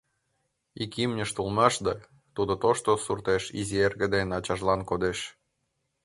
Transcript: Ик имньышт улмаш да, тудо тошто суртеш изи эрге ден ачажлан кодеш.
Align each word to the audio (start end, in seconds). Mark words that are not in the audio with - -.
Ик 0.83 0.93
имньышт 1.03 1.35
улмаш 1.41 1.75
да, 1.85 1.93
тудо 2.35 2.53
тошто 2.63 2.91
суртеш 3.05 3.43
изи 3.59 3.77
эрге 3.85 4.07
ден 4.13 4.27
ачажлан 4.37 4.81
кодеш. 4.89 5.19